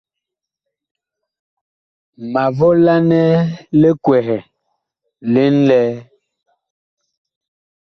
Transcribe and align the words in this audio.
Ma 2.31 2.43
volanɛ 2.57 3.21
li 3.79 3.89
kwɛhɛ 4.03 4.37
li 5.31 5.43
ŋlɛɛ. 5.59 5.91